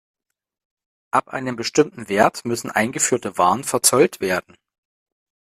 Ab 1.11 1.27
einem 1.27 1.55
bestimmten 1.55 2.09
Wert 2.09 2.43
müssen 2.43 2.71
eingeführte 2.71 3.37
Waren 3.37 3.63
verzollt 3.63 4.19
werden. 4.19 4.57